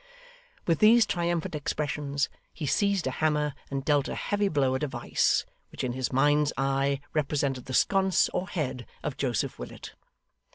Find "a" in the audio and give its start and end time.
3.05-3.11, 4.07-4.15, 4.81-4.87